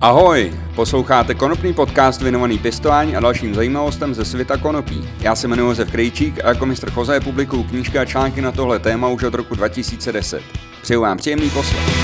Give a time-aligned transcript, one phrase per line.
[0.00, 5.08] Ahoj, posloucháte konopný podcast věnovaný pěstování a dalším zajímavostem ze světa konopí.
[5.20, 8.78] Já se jmenuji Josef Krejčík a jako mistr Choze publikuju knížky a články na tohle
[8.78, 10.42] téma už od roku 2010.
[10.82, 11.97] Přeju vám příjemný poslech.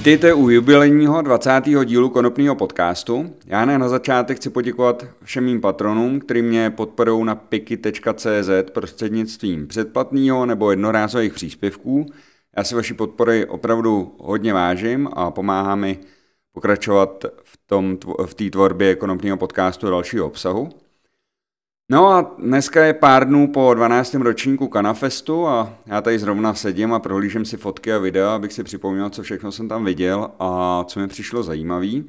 [0.00, 1.50] Vítejte u jubilejního 20.
[1.84, 3.34] dílu konopního podcastu.
[3.46, 9.66] Já ne na začátek chci poděkovat všem mým patronům, kteří mě podporují na piky.cz prostřednictvím
[9.66, 12.06] předplatného nebo jednorázových příspěvků.
[12.56, 15.98] Já si vaši podpory opravdu hodně vážím a pomáhá mi
[16.52, 17.58] pokračovat v,
[18.26, 20.68] v té tvorbě konopního podcastu dalšího obsahu.
[21.90, 24.14] No a dneska je pár dnů po 12.
[24.14, 28.64] ročníku Kanafestu a já tady zrovna sedím a prohlížím si fotky a videa, abych si
[28.64, 32.04] připomněl, co všechno jsem tam viděl a co mi přišlo zajímavý.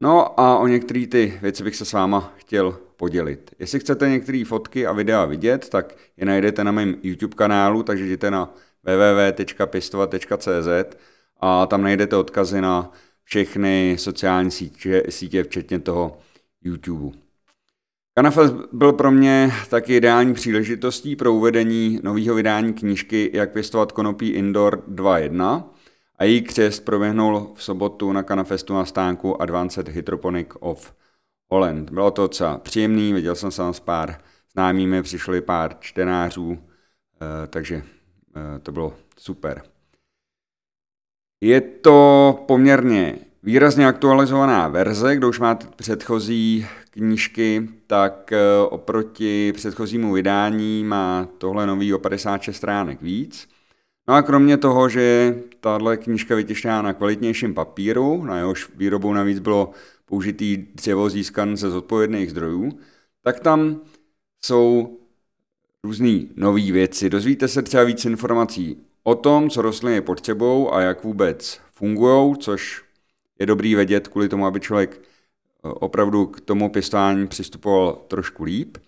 [0.00, 3.54] No a o některé ty věci bych se s váma chtěl podělit.
[3.58, 8.04] Jestli chcete některé fotky a videa vidět, tak je najdete na mém YouTube kanálu, takže
[8.04, 10.96] jděte na www.pistovat.cz
[11.40, 12.92] a tam najdete odkazy na
[13.24, 16.18] všechny sociální sítě, sítě včetně toho
[16.62, 17.23] YouTube.
[18.16, 24.28] Kanafest byl pro mě taky ideální příležitostí pro uvedení nového vydání knížky Jak pěstovat konopí
[24.28, 25.64] Indoor 2.1
[26.18, 30.94] a její křest proběhnul v sobotu na Kanafestu na stánku Advanced Hydroponic of
[31.50, 31.90] Holland.
[31.90, 34.20] Bylo to docela příjemný, viděl jsem se s pár
[34.52, 36.58] známými, přišli pár čtenářů,
[37.20, 37.82] eh, takže
[38.36, 39.62] eh, to bylo super.
[41.40, 48.38] Je to poměrně výrazně aktualizovaná verze, kdo už máte předchozí knížky, tak eh,
[48.70, 53.48] oproti předchozímu vydání má tohle nový o 56 stránek víc.
[54.08, 59.38] No a kromě toho, že tahle knížka vytištěná na kvalitnějším papíru, na jehož výrobou navíc
[59.38, 59.70] bylo
[60.04, 62.78] použitý dřevo získan ze zodpovědných zdrojů,
[63.22, 63.80] tak tam
[64.44, 64.98] jsou
[65.84, 67.10] různé nové věci.
[67.10, 72.83] Dozvíte se třeba víc informací o tom, co rostliny potřebují a jak vůbec fungují, což
[73.44, 75.00] je dobrý vědět kvůli tomu, aby člověk
[75.62, 78.78] opravdu k tomu pěstování přistupoval trošku líp.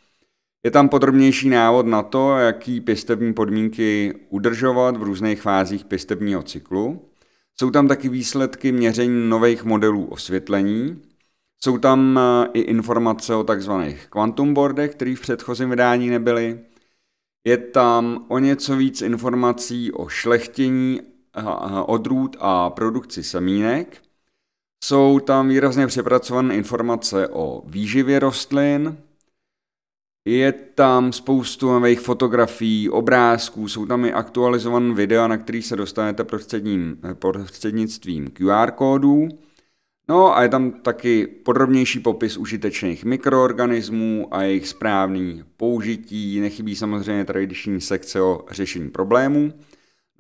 [0.65, 7.09] Je tam podrobnější návod na to, jaký pěstební podmínky udržovat v různých fázích pěstebního cyklu.
[7.59, 11.03] Jsou tam taky výsledky měření nových modelů osvětlení.
[11.61, 16.61] Jsou tam eh, i informace o takzvaných quantum boardech, které v předchozím vydání nebyly.
[17.45, 21.43] Je tam o něco víc informací o šlechtění eh,
[21.87, 24.06] odrůd a produkci semínek.
[24.87, 28.97] Jsou tam výrazně přepracované informace o výživě rostlin,
[30.25, 36.25] je tam spoustu nových fotografií, obrázků, jsou tam i aktualizované videa, na který se dostanete
[37.15, 39.29] prostřednictvím QR kódů.
[40.09, 46.41] No a je tam taky podrobnější popis užitečných mikroorganismů a jejich správný použití.
[46.41, 49.53] Nechybí samozřejmě tradiční sekce o řešení problémů.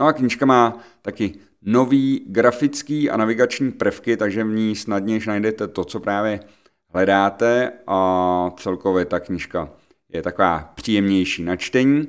[0.00, 1.34] No a knížka má taky
[1.66, 6.40] nový grafický a navigační prvky, takže v ní snadněji najdete to, co právě
[6.88, 9.70] hledáte a celkově ta knižka
[10.08, 12.06] je taková příjemnější na čtení.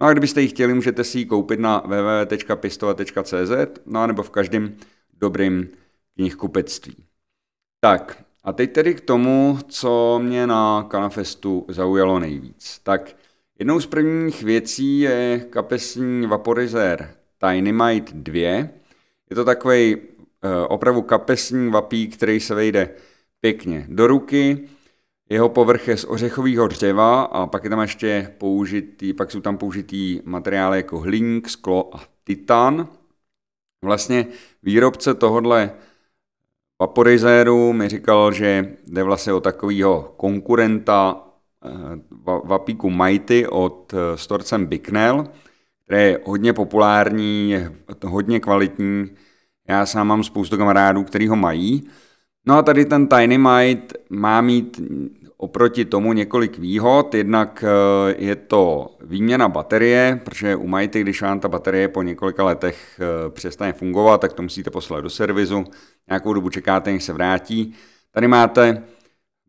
[0.00, 4.30] No a kdybyste ji chtěli, můžete si ji koupit na www.pistova.cz no a nebo v
[4.30, 4.76] každém
[5.20, 5.68] dobrým
[6.14, 6.96] knihkupectví.
[7.80, 12.80] Tak a teď tedy k tomu, co mě na Kanafestu zaujalo nejvíc.
[12.82, 13.16] Tak
[13.58, 18.68] jednou z prvních věcí je kapesní vaporizér Tynamite 2,
[19.32, 20.02] je to takový uh,
[20.68, 22.90] opravdu kapesní vapík, který se vejde
[23.40, 24.68] pěkně do ruky.
[25.28, 29.56] Jeho povrch je z ořechového dřeva a pak je tam ještě použitý, pak jsou tam
[29.56, 32.88] použitý materiály jako hliník, sklo a titan.
[33.84, 34.26] Vlastně
[34.62, 35.72] výrobce tohohle
[36.80, 41.24] vaporizéru mi říkal, že jde vlastně o takového konkurenta
[41.64, 41.70] eh,
[42.44, 45.28] vapíku Mighty od eh, Storcem Bicknell,
[45.84, 47.72] který je hodně populární, je
[48.04, 49.10] hodně kvalitní.
[49.68, 51.88] Já sám mám spoustu kamarádů, kteří ho mají.
[52.46, 54.80] No a tady ten Tiny Might má mít
[55.36, 57.14] oproti tomu několik výhod.
[57.14, 62.44] Jednak eh, je to výměna baterie, protože u Mighty, když vám ta baterie po několika
[62.44, 65.64] letech eh, přestane fungovat, tak to musíte poslat do servisu.
[66.08, 67.74] Nějakou dobu čekáte, než se vrátí.
[68.12, 68.82] Tady máte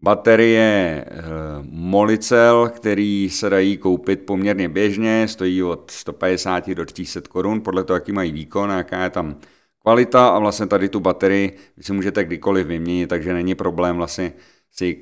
[0.02, 1.22] Baterie eh,
[1.70, 7.98] Molicel, který se dají koupit poměrně běžně, stojí od 150 do 300 korun, podle toho,
[7.98, 9.36] jaký mají výkon a jaká je tam
[9.84, 14.34] kvalita a vlastně tady tu baterii vy si můžete kdykoliv vyměnit, takže není problém vlastně
[14.72, 15.02] si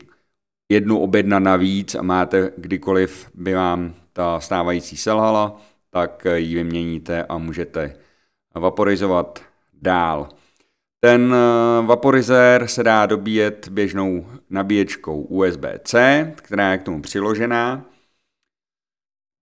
[0.69, 7.37] jednu objedna navíc a máte kdykoliv by vám ta stávající selhala, tak ji vyměníte a
[7.37, 7.95] můžete
[8.55, 9.43] vaporizovat
[9.73, 10.29] dál.
[10.99, 17.85] Ten eh, vaporizér se dá dobíjet běžnou nabíječkou USB-C, která je k tomu přiložená.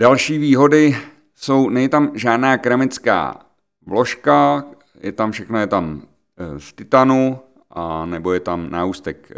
[0.01, 0.97] Další výhody
[1.35, 3.45] jsou, není tam žádná keramická
[3.85, 4.65] vložka,
[5.00, 6.01] je tam všechno, je tam
[6.57, 9.31] z titanu, a nebo je tam náustek,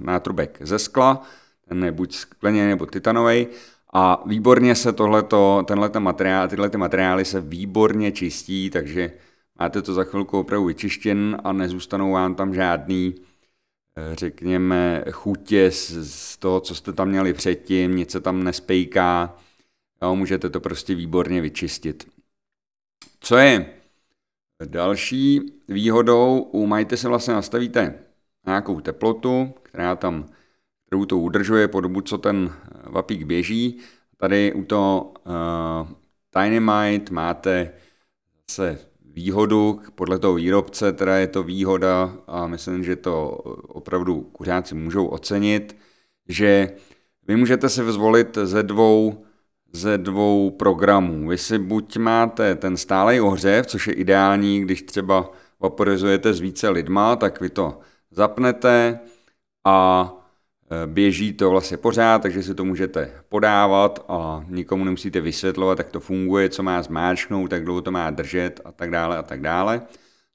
[0.00, 1.22] nátrubek ze skla,
[1.68, 3.46] ten je buď skleněný nebo titanový.
[3.92, 9.12] A výborně se tohleto, tenhle materiál, tyhle ty materiály se výborně čistí, takže
[9.58, 13.14] máte to za chvilku opravdu vyčištěn a nezůstanou vám tam žádný,
[13.96, 19.36] eh, řekněme, chutě z, z toho, co jste tam měli předtím, nic se tam nespejká,
[20.02, 22.08] jo, můžete to prostě výborně vyčistit.
[23.20, 23.75] Co je
[24.64, 27.94] další výhodou, u majte se vlastně nastavíte
[28.46, 30.26] nějakou teplotu, která tam
[30.86, 33.78] kterou to udržuje po dobu, co ten eh, vapík běží.
[34.16, 35.88] Tady u toho uh,
[36.36, 37.72] Dynamite máte
[38.50, 43.28] se výhodu, podle toho výrobce teda je to výhoda a myslím, že to
[43.68, 45.76] opravdu kuřáci můžou ocenit,
[46.28, 46.70] že
[47.28, 49.25] vy můžete si zvolit ze dvou,
[49.76, 51.28] ze dvou programů.
[51.28, 55.30] Vy si buď máte ten stálej ohřev, což je ideální, když třeba
[55.60, 57.78] vaporizujete s více lidma, tak vy to
[58.10, 58.98] zapnete
[59.64, 60.12] a
[60.70, 65.90] Eh, běží to vlastně pořád, takže si to můžete podávat a nikomu nemusíte vysvětlovat, jak
[65.90, 69.40] to funguje, co má zmáčknout, jak dlouho to má držet a tak dále a tak
[69.40, 69.82] dále.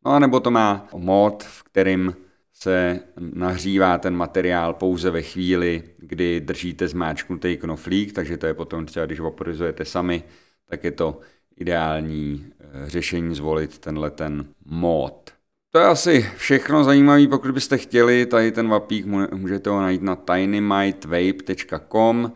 [0.06, 2.16] No a nebo to má mod, v kterým
[2.64, 8.86] se nahřívá ten materiál pouze ve chvíli, kdy držíte zmáčknutý knoflík, takže to je potom
[8.86, 10.24] třeba, když vaporizujete sami,
[10.70, 11.20] tak je to
[11.58, 15.32] ideální eh, řešení zvolit tenhle ten mod.
[15.72, 20.16] To je asi všechno zajímavé, pokud byste chtěli, tady ten vapík můžete ho najít na
[20.16, 22.32] tinymitevape.com.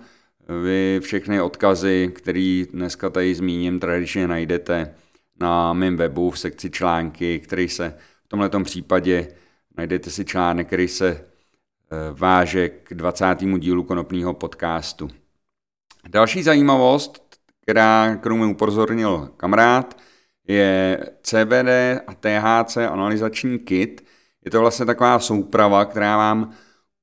[0.64, 4.96] Vy všechny odkazy, které dneska tady zmíním, tradičně najdete
[5.40, 7.94] na mém webu v sekci články, který se
[8.26, 9.28] v tomto případě
[9.78, 11.26] najdete si článek, který se eh,
[12.12, 13.26] váže k 20.
[13.60, 15.10] dílu konopního podcastu.
[16.10, 19.98] Další zajímavost, která, kterou mi upozornil kamarád,
[20.48, 24.06] je CBD a THC analyzační kit.
[24.46, 26.54] Je to vlastně taková souprava, která vám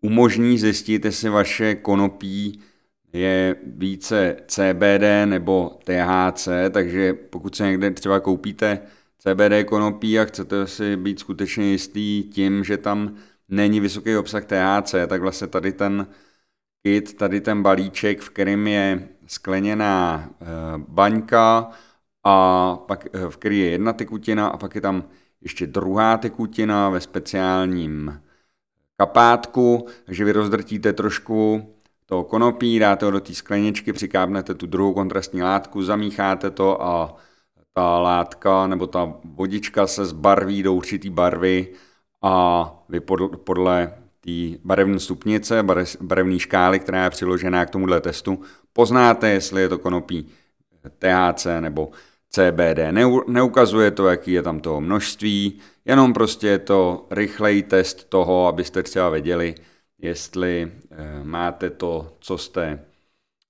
[0.00, 2.60] umožní zjistit, jestli vaše konopí
[3.12, 8.78] je více CBD nebo THC, takže pokud se někde třeba koupíte
[9.22, 13.14] CBD konopí a chcete si být skutečně jistý tím, že tam
[13.48, 16.06] není vysoký obsah THC, tak vlastně tady ten
[16.82, 20.46] kit, tady ten balíček, v kterém je skleněná eh,
[20.88, 21.70] baňka,
[22.24, 25.04] a pak eh, v který je jedna tekutina a pak je tam
[25.40, 28.22] ještě druhá tekutina ve speciálním
[28.96, 31.68] kapátku, takže vy rozdrtíte trošku
[32.06, 37.16] to konopí, dáte ho do té skleničky, přikápnete tu druhou kontrastní látku, zamícháte to a
[37.74, 41.68] ta látka nebo ta vodička se zbarví do určitý barvy
[42.22, 45.64] a vy podle, podle té barevné stupnice,
[46.00, 48.40] barevné škály, která je přiložená k tomuhle testu,
[48.72, 50.28] poznáte, jestli je to konopí
[50.98, 51.90] THC nebo
[52.28, 52.78] CBD.
[53.26, 58.82] Neukazuje to, jaký je tam toho množství, jenom prostě je to rychlej test toho, abyste
[58.82, 59.54] třeba věděli,
[59.98, 62.84] jestli eh, máte to, co jste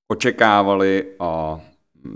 [0.09, 1.61] očekávali a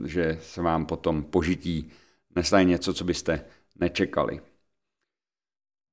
[0.05, 1.91] že se vám potom požití
[2.37, 3.44] nestane něco, co byste
[3.81, 4.41] nečekali.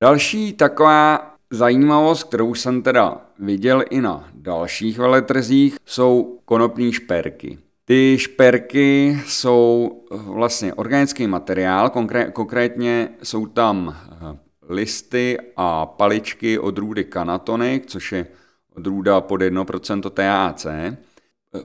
[0.04, 7.58] Další taková zajímavost, kterou jsem teda viděl i na dalších veletrzích, jsou konopní šperky.
[7.86, 14.38] Ty šperky jsou vlastně organický materiál, konkré- konkrétně jsou tam eh,
[14.70, 18.28] listy a paličky odrůdy Canatonic, což je
[18.76, 20.66] odrůda pod 1% THC,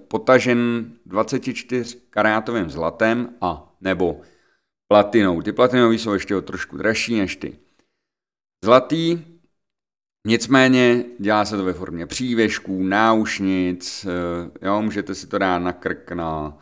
[0.08, 4.20] potažen 24 karátovým zlatem a nebo
[4.88, 5.42] platinou.
[5.42, 7.58] Ty platinové jsou ještě o trošku dražší než ty.
[8.64, 9.24] Zlatý
[10.28, 15.72] Nicméně dělá se to ve formě přívěšků, náušnic, eh, jo, můžete si to dát na
[15.72, 16.58] krk, na,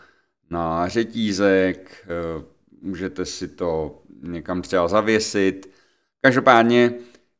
[0.50, 2.44] na řetízek, eh,
[2.82, 5.72] můžete si to někam třeba zavěsit.
[6.20, 6.94] Každopádně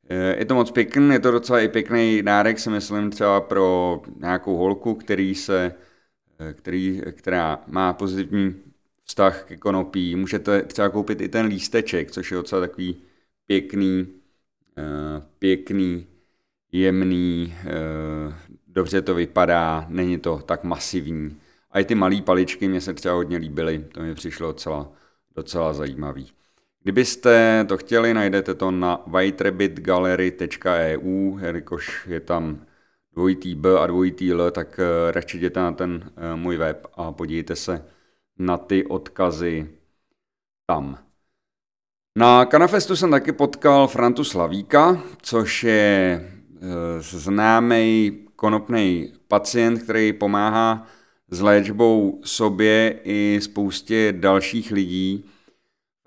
[0.08, 4.56] je to moc pěkný, je to docela i pěkný dárek, si myslím, třeba pro nějakou
[4.56, 5.74] holku, který se,
[6.52, 8.54] který, která má pozitivní
[9.04, 10.16] vztah k konopí.
[10.16, 12.96] Můžete třeba koupit i ten lísteček, což je docela takový
[13.46, 14.06] pěkný,
[15.38, 16.06] pěkný
[16.72, 18.34] jemný, eh,
[18.66, 21.36] dobře to vypadá, není to tak masivní.
[21.70, 24.92] A i ty malé paličky mě se třeba hodně líbily, to mi přišlo docela,
[25.36, 26.28] docela zajímavý.
[26.86, 32.66] Kdybyste to chtěli, najdete to na whiterabbitgallery.eu, jelikož je tam
[33.12, 37.12] dvojitý B a dvojitý L, tak eh, radši jděte na ten eh, můj web a
[37.12, 37.84] podívejte se
[38.38, 39.70] na ty odkazy
[40.66, 40.98] tam.
[42.18, 46.20] Na Kanafestu jsem taky potkal Frantu Slavíka, což je
[46.60, 50.86] Eh, známý konopný pacient, který pomáhá
[51.30, 55.30] s léčbou sobě i spoustě dalších lidí.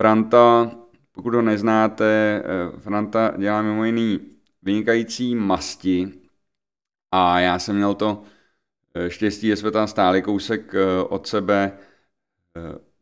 [0.00, 0.70] Franta,
[1.12, 2.04] pokud ho neznáte,
[2.44, 4.20] eh, Franta dělá mimo jiný
[4.62, 6.12] vynikající masti
[7.12, 8.22] a já jsem měl to
[8.94, 11.72] eh, štěstí, že jsme tam stáli kousek eh, od sebe.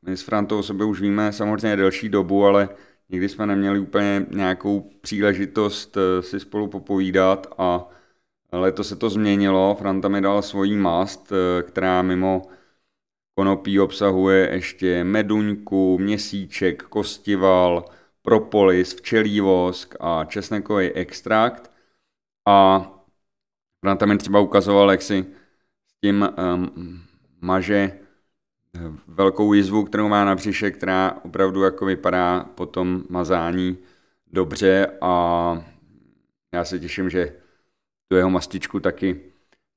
[0.03, 2.69] My s Frantou o sobě už víme samozřejmě delší dobu, ale
[3.09, 7.89] nikdy jsme neměli úplně nějakou příležitost si spolu popovídat a
[8.53, 9.77] letos se to změnilo.
[9.79, 12.43] Franta mi dal svojí mast, která mimo
[13.39, 17.85] konopí obsahuje ještě meduňku, měsíček, kostival,
[18.23, 21.71] propolis, včelí vosk a česnekový extrakt.
[22.49, 22.87] A
[23.81, 25.27] Franta mi třeba ukazoval, jak si
[25.87, 27.03] s tím um,
[27.41, 27.99] maže
[29.07, 33.79] velkou jizvu, kterou má na břiše, která opravdu jako vypadá po tom mazání
[34.27, 35.65] dobře a
[36.53, 37.37] já se těším, že
[38.09, 39.28] tu jeho mastičku taky,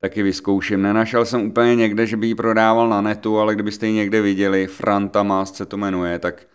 [0.02, 0.82] taky vyzkouším.
[0.82, 4.66] Nenašel jsem úplně někde, že by ji prodával na netu, ale kdybyste ji někde viděli,
[4.66, 6.46] Franta Mast se to jmenuje, tak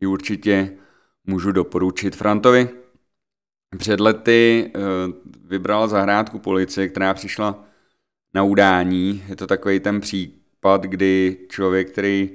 [0.00, 0.72] ji určitě
[1.24, 2.16] můžu doporučit.
[2.16, 2.68] Frantovi
[3.78, 4.82] před lety uh,
[5.44, 7.64] vybral zahrádku policie, která přišla
[8.34, 9.24] na udání.
[9.28, 12.30] Je to takový ten případ, kdy člověk, který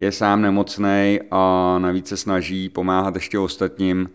[0.00, 4.10] je sám nemocný a navíc se snaží pomáhat ještě ostatním,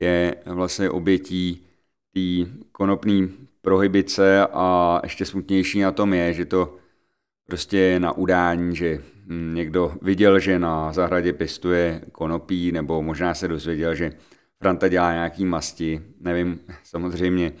[0.00, 1.66] je vlastně obětí
[2.14, 3.28] té konopné
[3.62, 6.76] prohybice a ještě smutnější na tom je, že to
[7.46, 13.48] prostě je na udání, že někdo viděl, že na zahradě pěstuje konopí, nebo možná se
[13.48, 14.12] dozvěděl, že
[14.58, 16.02] Franta dělá nějaký masti.
[16.20, 17.52] Nevím samozřejmě,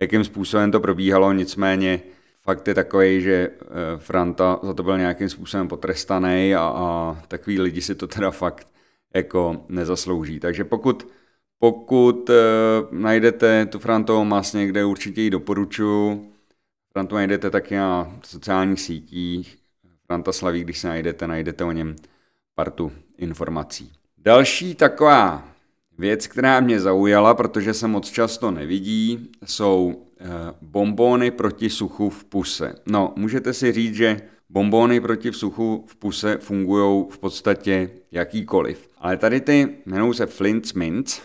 [0.00, 2.00] jakým způsobem to probíhalo, nicméně
[2.42, 3.66] fakt je takový, že eh,
[3.98, 8.68] Franta za to byl nějakým způsobem potrestaný a, a takový lidi si to teda fakt
[9.14, 10.40] jako nezaslouží.
[10.40, 11.12] Takže pokud
[11.60, 12.34] pokud uh,
[12.98, 16.32] najdete tu Frantovou mas někde, určitě ji doporučuji.
[16.92, 19.56] Frantu najdete taky na sociálních sítích.
[20.06, 21.96] Franta Slaví, když se najdete, najdete o něm
[22.54, 23.92] partu informací.
[24.18, 25.48] Další taková
[25.98, 30.26] věc, která mě zaujala, protože se moc často nevidí, jsou uh,
[30.60, 32.74] bombóny proti suchu v puse.
[32.86, 38.88] No, můžete si říct, že bombóny proti suchu v puse fungují v podstatě jakýkoliv.
[38.98, 41.22] Ale tady ty jmenují se Flint's Mints,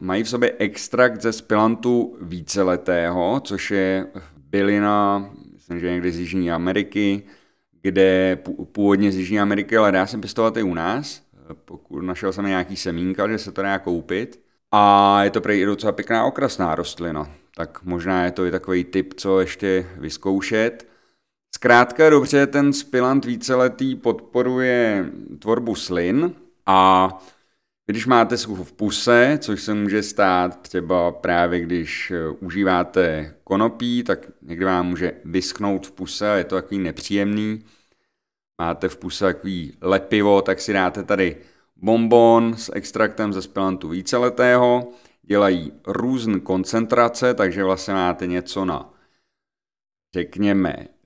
[0.00, 4.06] mají v sobě extrakt ze spilantu víceletého, což je
[4.36, 7.22] bylina, myslím, že někdy z Jižní Ameriky,
[7.82, 8.38] kde
[8.72, 11.22] původně z Jižní Ameriky, ale dá se pěstovat i u nás.
[11.64, 14.40] Pokud našel jsem nějaký semínka, že se to dá koupit.
[14.72, 17.30] A je to prý docela pěkná okrasná rostlina.
[17.56, 20.87] Tak možná je to i takový typ, co ještě vyzkoušet.
[21.58, 26.34] Zkrátka dobře, ten spilant víceletý podporuje tvorbu slin
[26.66, 27.08] a
[27.86, 34.02] když máte sucho v puse, což se může stát třeba právě když eh, užíváte konopí,
[34.02, 37.64] tak někdy vám může vyschnout v puse a je to takový nepříjemný.
[38.60, 41.36] Máte v puse takový lepivo, tak si dáte tady
[41.76, 44.92] bonbon s extraktem ze spilantu víceletého.
[45.22, 48.94] Dělají různé koncentrace, takže vlastně máte něco na,
[50.14, 50.97] řekněme,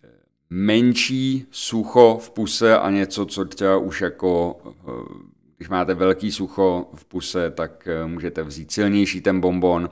[0.55, 5.15] menší sucho v puse a něco, co třeba už jako, eh,
[5.57, 9.91] když máte velký sucho v puse, tak eh, můžete vzít silnější ten bonbon.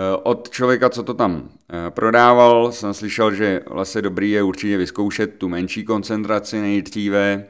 [0.00, 1.48] Eh, od člověka, co to tam
[1.90, 7.46] prodával, jsem slyšel, že vlastně dobrý je určitě vyzkoušet tu menší koncentraci nejdříve,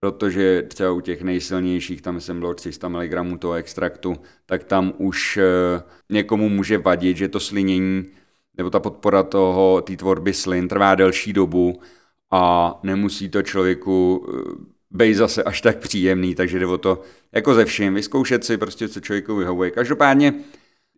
[0.00, 5.38] protože třeba u těch nejsilnějších, tam jsem bylo 300 mg toho extraktu, tak tam už
[6.10, 8.04] někomu může vadit, že to slinění
[8.56, 11.80] nebo ta podpora toho, té tvorby slin trvá delší dobu
[12.30, 17.54] a nemusí to člověku eh, být zase až tak příjemný, takže jde o to jako
[17.54, 19.70] ze vším, vyzkoušet si prostě, co člověku vyhovuje.
[19.70, 20.34] Každopádně,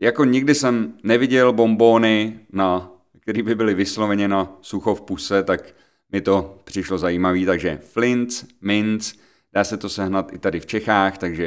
[0.00, 5.74] jako nikdy jsem neviděl bombóny, na, které by byly vysloveně na sucho v puse, tak
[6.12, 9.14] mi to přišlo zajímavé, takže Flint, Minc,
[9.52, 11.44] dá se to sehnat i tady v Čechách, takže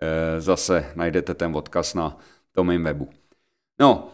[0.00, 2.18] e, zase najdete ten odkaz na
[2.52, 3.08] tom webu.
[3.80, 4.12] No,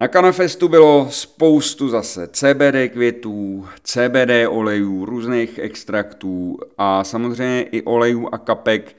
[0.00, 8.28] na Canafestu bylo spoustu zase CBD květů, CBD olejů, různých extraktů a samozřejmě i olejů
[8.32, 8.96] a kapek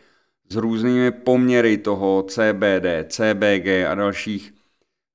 [0.49, 4.53] s různými poměry toho CBD, CBG a dalších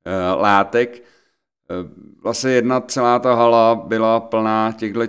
[0.04, 0.96] e, látek.
[0.98, 1.02] E,
[2.22, 5.06] vlastně jedna celá ta hala byla plná těchto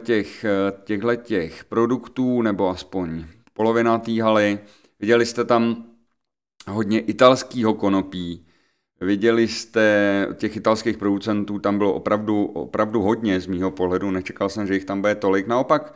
[1.23, 4.59] těch produktů, nebo aspoň polovina té haly.
[4.99, 5.85] Viděli jste tam
[6.67, 8.45] hodně italského konopí,
[9.01, 14.67] Viděli jste těch italských producentů, tam bylo opravdu, opravdu hodně z mýho pohledu, nečekal jsem,
[14.67, 15.47] že jich tam bude tolik.
[15.47, 15.93] Naopak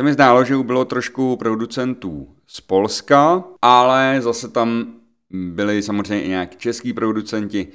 [0.00, 4.94] se mi zdálo, že bylo trošku producentů z Polska, ale zase tam
[5.30, 7.68] byli samozřejmě i nějaký český producenti.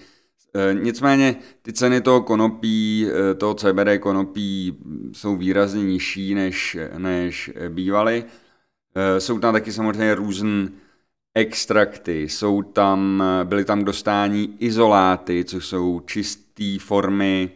[0.74, 4.78] Nicméně ty ceny toho konopí, toho CBD konopí
[5.12, 8.24] jsou výrazně nižší, než, než bývaly.
[9.18, 10.70] Jsou tam taky samozřejmě různé
[11.40, 17.52] extrakty, jsou tam, byly tam dostání izoláty, což jsou čisté formy,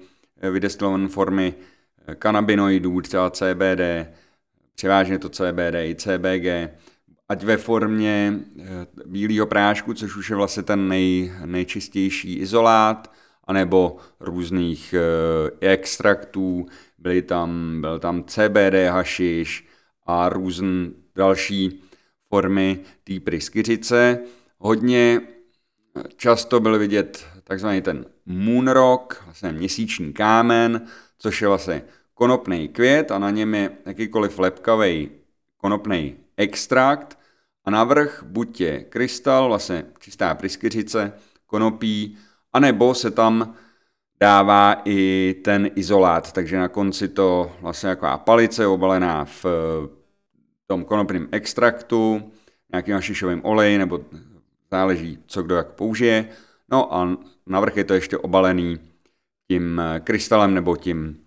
[0.51, 1.53] vydestilované formy
[2.15, 4.07] kanabinoidů, třeba CBD,
[4.75, 6.69] převážně to CBD i CBG,
[7.29, 8.65] ať ve formě eh,
[9.05, 13.11] bílého prášku, což už je vlastně ten nej, nejčistější izolát,
[13.43, 16.65] anebo různých uh, extraktů,
[16.97, 19.67] byly tam, byl tam CBD hašiš
[20.05, 21.83] a různé další
[22.33, 24.19] formy té pryskyřice.
[24.59, 25.21] Hodně
[26.15, 30.81] často byl vidět takzvaný ten moon rock, vlastně měsíční kámen,
[31.17, 35.09] což je vlastně konopný květ a na něm je jakýkoliv lepkavý
[35.57, 37.19] konopný extrakt
[37.65, 41.13] a navrch buď je krystal, vlastně čistá pryskyřice,
[41.47, 42.17] konopí,
[42.53, 43.55] anebo se tam
[44.19, 49.45] dává i ten izolát, takže na konci to vlastně jako palice obalená v
[50.73, 52.31] tom konopném extraktu,
[52.71, 53.99] nějakým šišovým oleji, nebo
[54.71, 56.29] záleží, co kdo jak použije.
[56.71, 58.79] No a navrch je to ještě obalený
[59.47, 61.17] tím krystalem nebo tím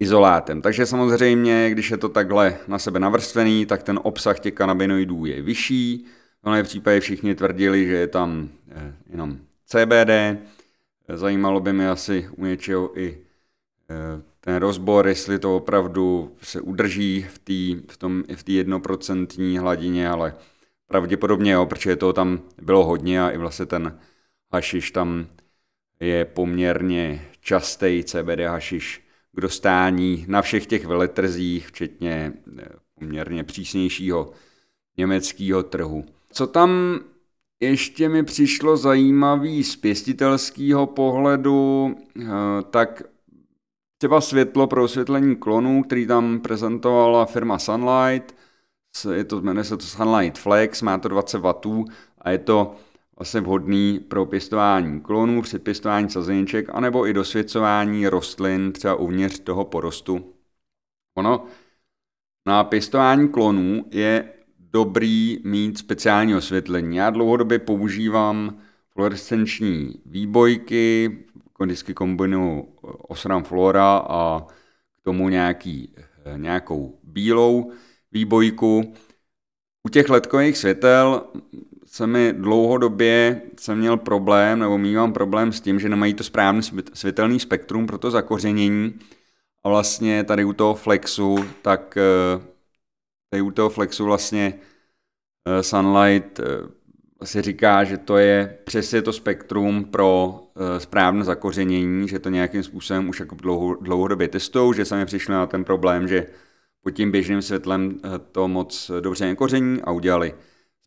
[0.00, 0.62] izolátem.
[0.62, 5.42] Takže samozřejmě, když je to takhle na sebe navrstvený, tak ten obsah těch kanabinoidů je
[5.42, 6.06] vyšší.
[6.40, 10.40] V tomhle případě všichni tvrdili, že je tam eh, jenom CBD.
[11.14, 13.18] Zajímalo by mě asi u něčeho i
[13.90, 19.58] eh, ten rozbor, jestli to opravdu se udrží v té v tom, v té jednoprocentní
[19.58, 20.34] hladině, ale
[20.86, 23.98] pravděpodobně jo, protože to tam bylo hodně a i vlastně ten
[24.52, 25.26] hašiš tam
[26.00, 32.68] je poměrně častý CBD hašiš k dostání na všech těch veletrzích, včetně eh,
[33.00, 34.32] poměrně přísnějšího
[34.96, 36.04] německého trhu.
[36.32, 37.00] Co tam
[37.60, 42.26] ještě mi přišlo zajímavý z pěstitelského pohledu, eh,
[42.70, 43.02] tak
[43.98, 48.36] třeba světlo pro osvětlení klonů, který tam prezentovala firma Sunlight,
[49.12, 51.84] je to, jmenuje se to Sunlight Flex, má to 20 W
[52.18, 52.74] a je to
[53.18, 59.64] vlastně vhodný pro pěstování klonů, při pěstování sazeniček, anebo i dosvěcování rostlin třeba uvnitř toho
[59.64, 60.34] porostu.
[61.16, 61.44] Ono
[62.46, 66.96] na pěstování klonů je dobrý mít speciální osvětlení.
[66.96, 68.58] Já dlouhodobě používám
[68.92, 71.18] fluorescenční výbojky,
[71.66, 72.60] vždycky kombinuju
[73.08, 74.46] Osram Flora a
[75.00, 75.94] k tomu nějaký,
[76.36, 77.72] nějakou bílou
[78.12, 78.94] výbojku.
[79.86, 81.22] U těch ledkových světel
[81.86, 86.62] se mi dlouhodobě jsem měl problém, nebo mývám problém s tím, že nemají to správný
[86.94, 88.94] světelný spektrum pro to zakořenění.
[89.64, 92.42] A vlastně tady u toho Flexu, tak eh,
[93.30, 94.54] tady u toho Flexu vlastně
[95.48, 96.40] eh, Sunlight
[97.24, 100.40] si říká, že to je přesně to spektrum pro
[100.78, 103.36] správné zakořenění, že to nějakým způsobem už jako
[103.80, 106.26] dlouhodobě testují, že sami přišli na ten problém, že
[106.82, 108.00] pod tím běžným světlem
[108.32, 110.34] to moc dobře nekoření a udělali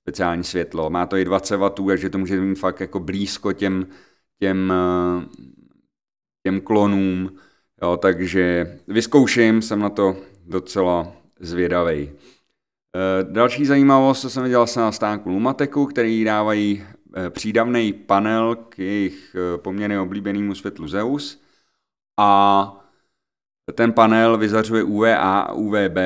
[0.01, 0.89] speciální světlo.
[0.89, 3.87] Má to i 20 W, takže to může mít fakt jako blízko těm,
[4.39, 5.25] těm, eh,
[6.43, 7.35] těm klonům.
[7.81, 12.11] Jo, takže vyzkouším, jsem na to docela zvědavý.
[12.95, 16.83] Eh, další zajímavost, co jsem viděl se na stánku Lumateku, který dávají
[17.15, 21.41] eh, přídavný panel k jejich poměrně oblíbenému světlu Zeus
[22.17, 22.77] a
[23.75, 25.97] ten panel vyzařuje UVA a UVB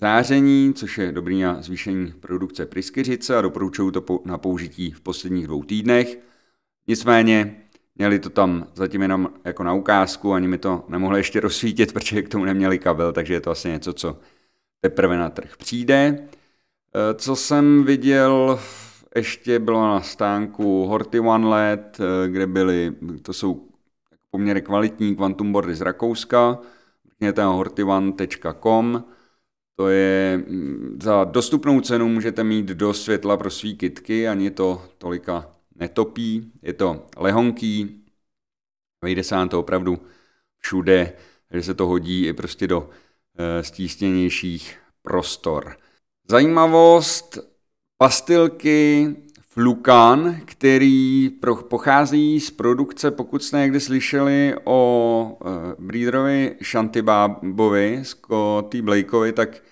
[0.00, 5.46] záření, což je dobrý na zvýšení produkce pryskyřice a doporučuju to na použití v posledních
[5.46, 6.18] dvou týdnech.
[6.88, 7.56] Nicméně
[7.94, 12.22] měli to tam zatím jenom jako na ukázku, ani mi to nemohli ještě rozsvítit, protože
[12.22, 14.18] k tomu neměli kabel, takže je to asi něco, co
[14.88, 15.98] teprve na trh přijde.
[15.98, 18.60] E, co jsem viděl,
[19.16, 23.68] ještě bylo na stánku Horty One LED, e, kde byly, to jsou
[24.30, 26.58] poměrně kvalitní quantum boardy z Rakouska,
[27.04, 29.04] mrkněte na hortyone.com,
[29.76, 34.82] to je mm, za dostupnou cenu můžete mít do světla pro svý kitky, ani to
[34.98, 36.52] tolika netopí.
[36.62, 38.04] Je to lehonký,
[39.02, 39.98] vejde se nám to opravdu
[40.58, 41.12] všude,
[41.50, 42.90] že se to hodí i prostě do
[43.60, 45.76] stísněnějších prostor.
[46.28, 47.38] Zajímavost,
[47.98, 49.08] pastilky
[49.40, 51.30] Flukan, který
[51.68, 59.62] pochází z produkce, pokud jste někdy slyšeli o e, Breederovi Shantibábovi, Scotty Blakeovi, tak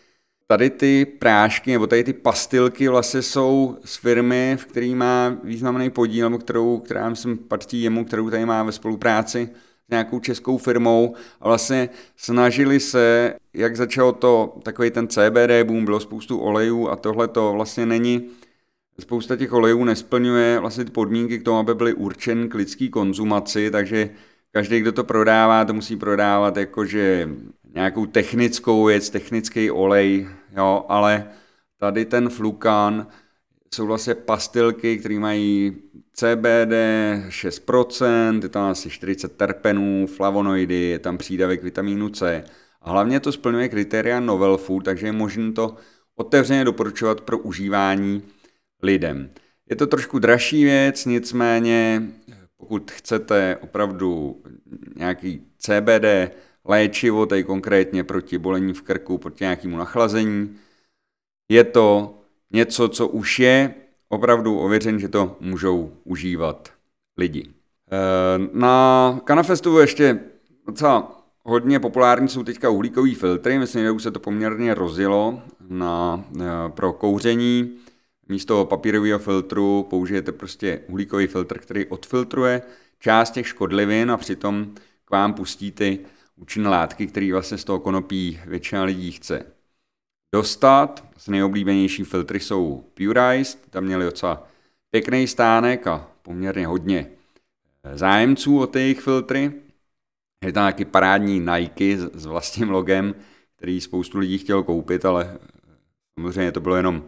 [0.47, 5.91] tady ty prášky nebo tady ty pastilky vlastně jsou z firmy, v který má významný
[5.91, 9.49] podíl, nebo kterou, která myslím patří jemu, kterou tady má ve spolupráci
[9.87, 15.85] s nějakou českou firmou a vlastně snažili se, jak začalo to, takový ten CBD boom,
[15.85, 18.31] bylo spoustu olejů a tohle to vlastně není
[19.01, 23.71] spousta těch olejů nesplňuje vlastně ty podmínky k tomu, aby byly určen k lidský konzumaci,
[23.71, 24.11] takže
[24.51, 27.29] každý, kdo to prodává, to musí prodávat jakože
[27.75, 31.31] nějakou technickou věc, technický olej, jo, ale
[31.79, 33.07] tady ten flukan
[33.75, 35.77] jsou vlastně pastilky, které mají
[36.15, 36.73] CBD
[37.29, 42.45] 6%, je tam asi 40 terpenů, flavonoidy, je tam přídavek vitamínu C.
[42.83, 45.77] A hlavně to splňuje kritéria novel food, takže je možné to
[46.17, 48.23] otevřeně doporučovat pro užívání
[48.83, 49.31] lidem.
[49.71, 52.03] Je to trošku dražší věc, nicméně
[52.57, 54.43] pokud chcete opravdu
[54.97, 60.57] nějaký CBD léčivo, tady konkrétně proti bolení v krku, proti nějakému nachlazení,
[61.49, 62.19] je to
[62.51, 63.75] něco, co už je
[64.15, 66.73] opravdu ověřen, že to můžou užívat
[67.17, 67.49] lidi.
[67.93, 70.21] Eh, na Kanafestu ještě
[70.67, 76.25] docela hodně populární jsou teďka uhlíkové filtry, myslím, že už se to poměrně rozjelo na,
[76.41, 77.71] eh, pro kouření.
[78.29, 82.63] Místo papírového filtru použijete prostě uhlíkový filtr, který odfiltruje
[82.99, 84.75] část těch škodlivin a přitom
[85.05, 85.99] k vám pustí ty
[86.37, 89.45] účinné látky, které vlastně z toho konopí většina lidí chce
[90.35, 91.05] dostat.
[91.17, 94.49] Z nejoblíbenější filtry jsou Purized, tam měli docela
[94.91, 97.07] pěkný stánek a poměrně hodně
[97.85, 99.53] eh, zájemců o ty jejich filtry.
[100.45, 103.15] Je tam taky parádní Nike s vlastním logem,
[103.57, 105.39] který spoustu lidí chtěl koupit, ale eh,
[106.19, 107.05] samozřejmě to bylo jenom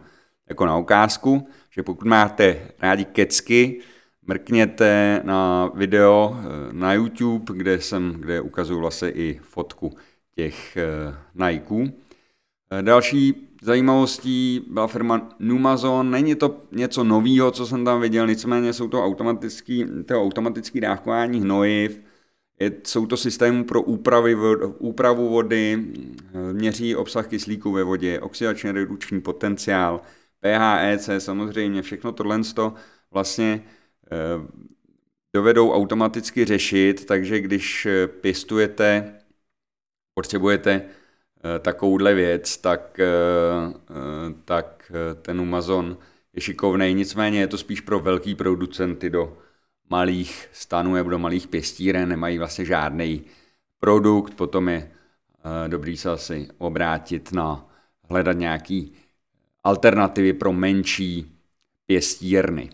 [0.49, 3.81] jako na ukázku, že pokud máte rádi kecky,
[4.27, 9.97] mrkněte na video eh, na YouTube, kde jsem, kde ukazuju vlastně i fotku
[10.35, 10.77] těch
[11.33, 12.06] Nikeů.
[12.71, 16.11] Eh, další zajímavostí byla firma Numazon.
[16.11, 21.41] Není to něco nového, co jsem tam viděl, nicméně jsou to automatický, to automatický dávkování
[21.41, 22.01] hnojiv,
[22.59, 24.35] je, jsou to systémy pro úpravy,
[24.79, 25.85] úpravu vody,
[26.33, 30.01] eh, měří obsah kyslíku ve vodě, oxidačně redukční potenciál,
[30.39, 32.41] PHEC, samozřejmě všechno tohle
[33.11, 33.63] vlastně
[34.11, 34.47] eh,
[35.33, 37.87] dovedou automaticky řešit, takže když
[38.21, 39.15] pěstujete,
[40.13, 40.85] potřebujete
[41.59, 43.05] takovouhle věc, tak, eh,
[43.89, 45.97] eh, tak ten Amazon
[46.33, 46.93] je šikovný.
[46.93, 49.37] Nicméně je to spíš pro velký producenty do
[49.89, 53.23] malých stanů nebo do malých pěstíren, nemají vlastně žádný
[53.79, 54.91] produkt, potom je
[55.67, 57.69] dobrý se asi obrátit na
[58.09, 58.93] hledat nějaký
[59.63, 61.39] alternativy pro menší
[61.85, 62.69] pěstírny.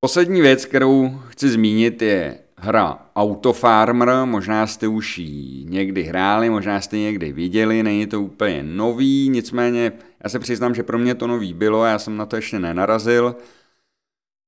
[0.00, 6.80] Poslední věc, kterou chci zmínit, je hra Autofarmer, možná jste už ji někdy hráli, možná
[6.80, 9.92] jste ji někdy viděli, není to úplně nový, nicméně
[10.24, 13.36] já se přiznám, že pro mě to nový bylo, já jsem na to ještě nenarazil.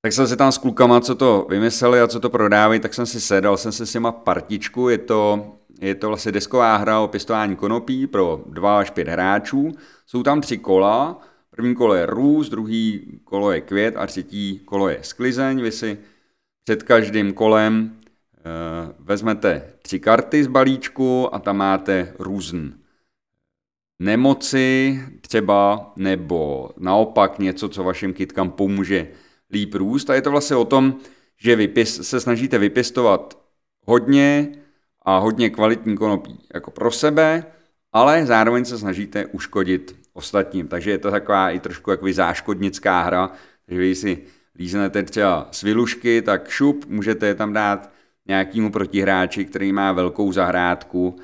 [0.03, 3.07] Tak jsem si tam s klukama, co to vymysleli a co to prodávají, tak jsem
[3.07, 5.46] si sedal, jsem si s nima partičku, je to,
[5.81, 9.72] je to vlastně desková hra o pěstování konopí pro dva až pět hráčů.
[10.07, 14.88] Jsou tam tři kola, první kolo je růst, druhý kolo je květ a třetí kolo
[14.88, 15.62] je sklizeň.
[15.62, 15.98] Vy si
[16.64, 17.96] před každým kolem
[18.98, 22.72] vezmete tři karty z balíčku a tam máte různé
[23.98, 29.09] nemoci třeba, nebo naopak něco, co vašim kytkám pomůže
[29.50, 30.11] líp růst.
[30.11, 30.94] A je to vlastně o tom,
[31.37, 33.38] že vy se snažíte vypěstovat
[33.87, 34.48] hodně
[35.02, 37.44] a hodně kvalitní konopí jako pro sebe,
[37.92, 40.68] ale zároveň se snažíte uškodit ostatním.
[40.68, 43.33] Takže je to taková i trošku jako záškodnická hra,
[43.68, 44.18] že vy si
[44.57, 47.93] líznete třeba svilušky, tak šup, můžete je tam dát
[48.28, 51.16] nějakému protihráči, který má velkou zahrádku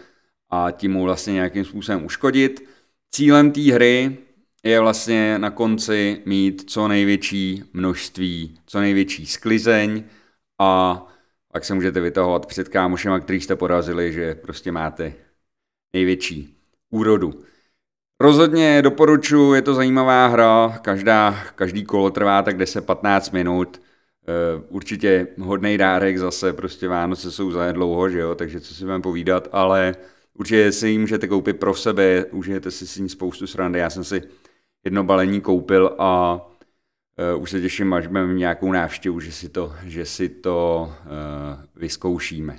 [0.51, 2.69] a tím mu vlastně nějakým způsobem uškodit.
[3.11, 4.19] Cílem té hry
[4.63, 10.05] je vlastně na konci mít co největší množství, co největší sklizeň
[10.59, 11.03] a
[11.53, 15.13] pak se můžete vytahovat před kámošema, který jste porazili, že prostě máte
[15.93, 16.57] největší
[16.91, 17.45] úrodu.
[18.21, 23.81] Rozhodně doporučuji, je to zajímavá hra, každá, každý kolo trvá tak 10-15 minut,
[24.69, 29.03] určitě hodný dárek zase, prostě Vánoce jsou za dlouho, že jo, takže co si budeme
[29.03, 29.95] povídat, ale
[30.35, 33.79] určitě si ji můžete koupit pro sebe, užijete si s ní spoustu srandy.
[33.79, 34.23] Já jsem si
[34.85, 36.41] jedno balení koupil a
[37.35, 41.11] uh, už se těším, až budeme nějakou návštěvu, že si to, že si to uh,
[41.77, 42.59] vyzkoušíme.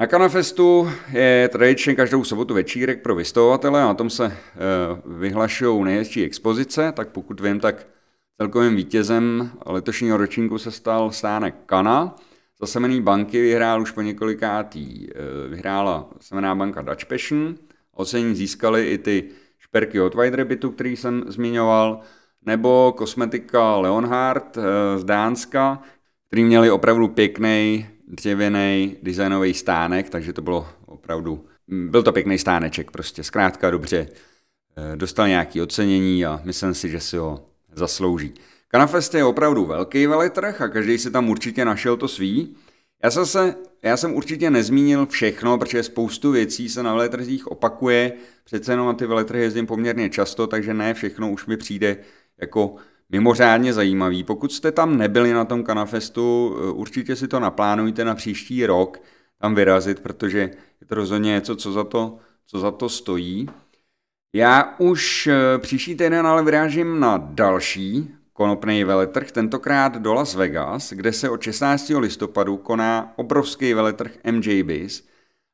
[0.00, 4.36] Na Kanafestu je tradičně každou sobotu večírek pro vystavovatele a na tom se
[5.06, 7.86] vyhlašují nejhezčí expozice, tak pokud vím, tak
[8.40, 12.14] Celkovým vítězem letošního ročníku se stal stánek Kana.
[12.60, 17.54] Za semený banky vyhrál už po několikátý, eh, vyhrála semená banka Dutch Passion.
[17.92, 22.00] Ocenění získali i ty šperky od White Rabbitu, který jsem zmiňoval,
[22.46, 25.82] nebo kosmetika Leonhard eh, z Dánska,
[26.26, 32.90] který měli opravdu pěkný dřevěný designový stánek, takže to bylo opravdu, byl to pěkný stáneček
[32.90, 34.08] prostě, zkrátka dobře.
[34.76, 38.34] Eh, dostal nějaké ocenění a myslím si, že si ho zaslouží.
[38.70, 42.56] Canafest je opravdu velký veletrh a každý si tam určitě našel to svý.
[43.04, 48.12] Já jsem, se, já jsem určitě nezmínil všechno, protože spoustu věcí se na veletrzích opakuje.
[48.44, 51.96] Přece jenom na ty veletrhy jezdím poměrně často, takže ne všechno už mi přijde
[52.40, 52.74] jako
[53.10, 54.24] mimořádně zajímavý.
[54.24, 59.02] Pokud jste tam nebyli na tom Kanafestu, určitě si to naplánujte na příští rok
[59.40, 60.38] tam vyrazit, protože
[60.80, 63.48] je to rozhodně něco, co za to, co za to stojí.
[64.36, 70.92] Já už eh, příští týden ale vyrážím na další konopný veletrh, tentokrát do Las Vegas,
[70.92, 71.92] kde se od 16.
[71.98, 75.08] listopadu koná obrovský veletrh MJBiz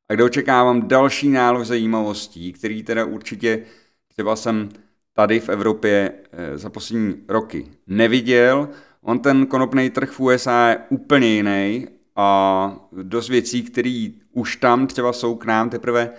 [0.08, 3.64] a kde očekávám další nálož zajímavostí, který teda určitě
[4.08, 4.68] třeba jsem
[5.12, 8.68] tady v Evropě eh, za poslední roky neviděl.
[9.02, 14.86] On ten konopný trh v USA je úplně jiný a dost věcí, které už tam
[14.86, 16.10] třeba jsou k nám teprve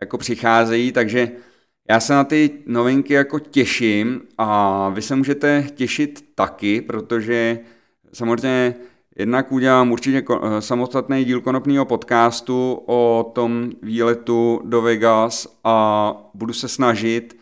[0.00, 1.32] jako přicházejí, takže
[1.90, 7.58] já se na ty novinky jako těším a vy se můžete těšit taky, protože
[8.12, 8.74] samozřejmě
[9.16, 10.24] jednak udělám určitě
[10.60, 17.40] samostatný díl konopného podcastu o tom výletu do Vegas a budu se snažit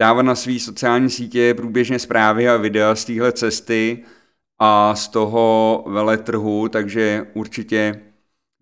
[0.00, 4.04] dávat na své sociální sítě průběžně zprávy a videa z téhle cesty
[4.58, 8.00] a z toho veletrhu, takže určitě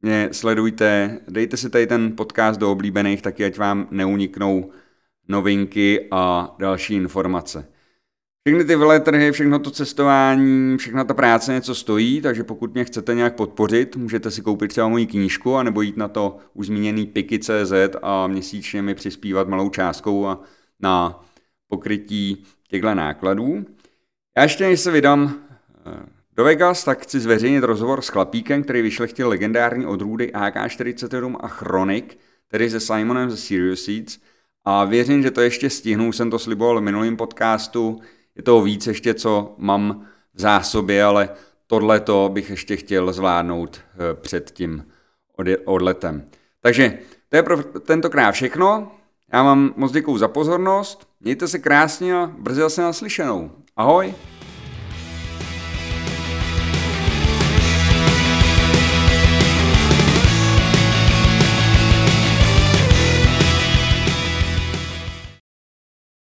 [0.03, 4.71] mě sledujte, dejte si tady ten podcast do oblíbených, taky ať vám neuniknou
[5.31, 7.69] novinky a další informace.
[8.47, 13.15] Všechny ty veletrhy, všechno to cestování, všechna ta práce něco stojí, takže pokud mě chcete
[13.15, 17.73] nějak podpořit, můžete si koupit třeba moji knížku, anebo jít na to už zmíněný piky.cz
[18.03, 20.41] a měsíčně mi přispívat malou částkou a
[20.81, 21.25] na
[21.69, 23.65] pokrytí těchto nákladů.
[24.37, 25.35] Já ještě než se vydám
[25.87, 31.49] eh, do Vegas, tak chci zveřejnit rozhovor s chlapíkem, který vyšlechtil legendární odrůdy AK-47 a
[31.49, 34.19] Chronic, tedy se Simonem ze Serious Seeds–
[34.65, 38.01] a věřím, že to ještě stihnu, jsem to sliboval v minulém podcastu,
[38.37, 41.29] je toho víc ještě, co mám v zásobě, ale
[41.67, 44.85] tohle to bych ještě chtěl zvládnout eh, před tím
[45.65, 46.25] odletem.
[46.61, 48.93] Takže to je pro tentokrát všechno.
[49.33, 53.51] Já vám moc děkuju za pozornost, mějte se krásně a brzy zase naslyšenou.
[53.77, 54.15] Ahoj!